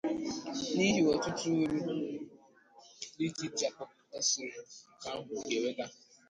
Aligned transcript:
n'ihi 0.75 1.01
ọtụtụ 1.13 1.47
uru 1.63 1.77
dị 1.85 1.95
iche 3.29 3.39
iche 3.47 3.65
ọ 3.69 3.71
kpọpụtasịrị 3.75 4.59
nke 4.91 5.07
ahụ 5.15 5.21
ga-eweta. 5.43 5.85